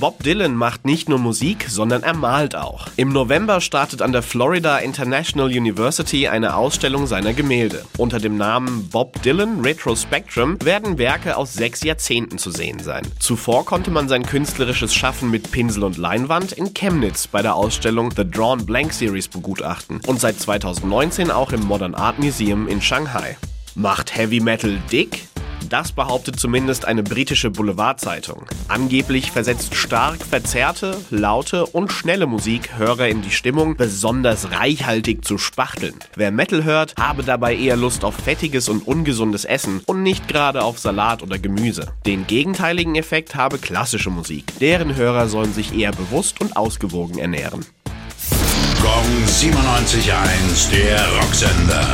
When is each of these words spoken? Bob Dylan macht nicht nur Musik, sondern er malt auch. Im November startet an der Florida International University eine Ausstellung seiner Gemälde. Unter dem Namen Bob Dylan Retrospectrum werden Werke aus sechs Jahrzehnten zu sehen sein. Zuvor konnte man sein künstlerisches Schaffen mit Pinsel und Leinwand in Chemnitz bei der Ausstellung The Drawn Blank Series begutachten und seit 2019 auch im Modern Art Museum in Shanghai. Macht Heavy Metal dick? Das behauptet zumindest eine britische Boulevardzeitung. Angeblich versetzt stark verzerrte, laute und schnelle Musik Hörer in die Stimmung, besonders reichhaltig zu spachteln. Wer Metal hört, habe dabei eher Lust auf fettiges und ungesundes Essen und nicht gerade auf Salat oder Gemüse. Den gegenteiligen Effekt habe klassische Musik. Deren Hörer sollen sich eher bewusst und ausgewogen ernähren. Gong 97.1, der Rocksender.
Bob 0.00 0.22
Dylan 0.24 0.56
macht 0.56 0.84
nicht 0.84 1.08
nur 1.08 1.18
Musik, 1.18 1.66
sondern 1.68 2.02
er 2.02 2.14
malt 2.14 2.56
auch. 2.56 2.88
Im 2.96 3.12
November 3.12 3.60
startet 3.60 4.02
an 4.02 4.12
der 4.12 4.22
Florida 4.22 4.78
International 4.78 5.46
University 5.46 6.26
eine 6.26 6.56
Ausstellung 6.56 7.06
seiner 7.06 7.32
Gemälde. 7.32 7.84
Unter 7.96 8.18
dem 8.18 8.36
Namen 8.36 8.88
Bob 8.90 9.22
Dylan 9.22 9.60
Retrospectrum 9.60 10.58
werden 10.64 10.98
Werke 10.98 11.36
aus 11.36 11.54
sechs 11.54 11.82
Jahrzehnten 11.82 12.38
zu 12.38 12.50
sehen 12.50 12.80
sein. 12.80 13.06
Zuvor 13.20 13.64
konnte 13.64 13.90
man 13.90 14.08
sein 14.08 14.26
künstlerisches 14.26 14.94
Schaffen 14.94 15.30
mit 15.30 15.52
Pinsel 15.52 15.84
und 15.84 15.96
Leinwand 15.96 16.52
in 16.52 16.74
Chemnitz 16.74 17.28
bei 17.28 17.42
der 17.42 17.54
Ausstellung 17.54 18.10
The 18.16 18.28
Drawn 18.28 18.66
Blank 18.66 18.92
Series 18.92 19.28
begutachten 19.28 20.00
und 20.06 20.20
seit 20.20 20.40
2019 20.40 21.30
auch 21.30 21.52
im 21.52 21.64
Modern 21.64 21.94
Art 21.94 22.18
Museum 22.18 22.66
in 22.66 22.82
Shanghai. 22.82 23.36
Macht 23.76 24.16
Heavy 24.16 24.40
Metal 24.40 24.76
dick? 24.90 25.28
Das 25.68 25.92
behauptet 25.92 26.38
zumindest 26.38 26.84
eine 26.84 27.02
britische 27.02 27.50
Boulevardzeitung. 27.50 28.46
Angeblich 28.68 29.30
versetzt 29.30 29.74
stark 29.74 30.24
verzerrte, 30.24 30.96
laute 31.10 31.66
und 31.66 31.92
schnelle 31.92 32.26
Musik 32.26 32.76
Hörer 32.76 33.08
in 33.08 33.22
die 33.22 33.30
Stimmung, 33.30 33.76
besonders 33.76 34.50
reichhaltig 34.52 35.24
zu 35.24 35.38
spachteln. 35.38 35.94
Wer 36.16 36.30
Metal 36.30 36.64
hört, 36.64 36.94
habe 36.98 37.22
dabei 37.22 37.56
eher 37.56 37.76
Lust 37.76 38.04
auf 38.04 38.14
fettiges 38.14 38.68
und 38.68 38.86
ungesundes 38.86 39.44
Essen 39.44 39.80
und 39.86 40.02
nicht 40.02 40.28
gerade 40.28 40.62
auf 40.62 40.78
Salat 40.78 41.22
oder 41.22 41.38
Gemüse. 41.38 41.92
Den 42.06 42.26
gegenteiligen 42.26 42.94
Effekt 42.94 43.34
habe 43.34 43.58
klassische 43.58 44.10
Musik. 44.10 44.44
Deren 44.60 44.96
Hörer 44.96 45.28
sollen 45.28 45.52
sich 45.52 45.76
eher 45.76 45.92
bewusst 45.92 46.40
und 46.40 46.56
ausgewogen 46.56 47.18
ernähren. 47.18 47.64
Gong 48.80 49.24
97.1, 49.26 50.70
der 50.70 51.00
Rocksender. 51.16 51.93